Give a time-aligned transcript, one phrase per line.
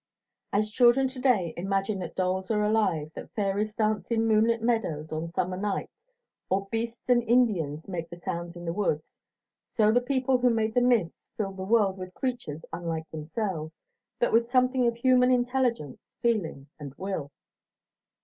[0.51, 5.11] As children to day imagine that dolls are alive, that fairies dance in moonlit meadows
[5.11, 6.09] on summer nights,
[6.49, 9.19] or beasts or Indians make the sounds in the woods,
[9.75, 13.85] so the people who made the myths filled the world with creatures unlike themselves,
[14.17, 17.29] but with something of human intelligence, feeling and will.